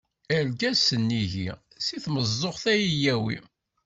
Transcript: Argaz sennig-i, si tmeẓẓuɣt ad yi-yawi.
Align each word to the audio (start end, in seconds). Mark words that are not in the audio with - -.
Argaz 0.35 0.77
sennig-i, 0.87 1.49
si 1.85 1.97
tmeẓẓuɣt 2.03 2.63
ad 2.73 2.79
yi-yawi. 2.83 3.37